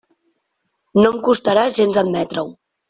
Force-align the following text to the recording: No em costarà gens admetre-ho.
No 1.01 1.05
em 1.11 1.21
costarà 1.31 1.69
gens 1.81 2.05
admetre-ho. 2.05 2.49